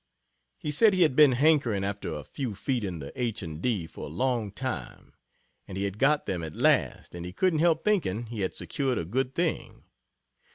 He 0.57 0.71
said 0.71 0.95
he 0.95 1.03
had 1.03 1.15
been 1.15 1.33
hankering 1.33 1.83
after 1.83 2.11
a 2.11 2.23
few 2.23 2.55
feet 2.55 2.83
in 2.83 2.97
the 2.97 3.11
H. 3.15 3.43
and 3.43 3.61
D. 3.61 3.85
for 3.85 4.05
a 4.07 4.11
long 4.11 4.51
time, 4.51 5.13
and 5.67 5.77
he 5.77 5.83
had 5.83 5.99
got 5.99 6.25
them 6.25 6.41
at 6.43 6.55
last, 6.55 7.13
and 7.13 7.23
he 7.23 7.31
couldn't 7.31 7.59
help 7.59 7.83
thinking 7.83 8.25
he 8.25 8.39
had 8.41 8.55
secured 8.55 8.97
a 8.97 9.05
good 9.05 9.35
thing. 9.35 9.83